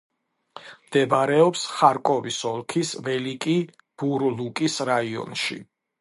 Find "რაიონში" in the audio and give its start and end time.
4.93-5.61